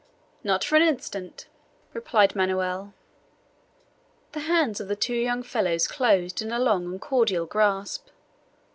"Not 0.43 0.63
for 0.63 0.77
an 0.77 0.81
instant," 0.81 1.45
replied 1.93 2.35
Manoel. 2.35 2.95
The 4.31 4.39
hands 4.39 4.79
of 4.81 4.87
the 4.87 4.95
two 4.95 5.13
young 5.13 5.43
fellows 5.43 5.87
closed 5.87 6.41
in 6.41 6.51
a 6.51 6.57
long 6.57 6.85
and 6.85 6.99
cordial 6.99 7.45
grasp. 7.45 8.07